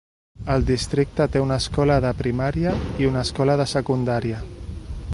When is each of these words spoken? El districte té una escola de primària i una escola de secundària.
El 0.53 0.63
districte 0.69 1.27
té 1.35 1.43
una 1.43 1.57
escola 1.63 1.99
de 2.07 2.13
primària 2.23 2.73
i 3.05 3.11
una 3.13 3.25
escola 3.29 3.59
de 3.63 3.69
secundària. 3.79 4.43